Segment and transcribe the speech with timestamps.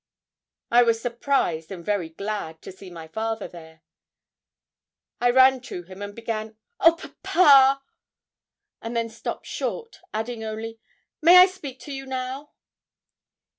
[0.71, 3.83] I was surprised and very glad to see my father there.
[5.19, 6.93] I ran to him, and began, 'Oh!
[7.21, 7.83] papa!'
[8.81, 10.79] and then stopped short, adding only,
[11.21, 12.49] 'may I speak to you now?'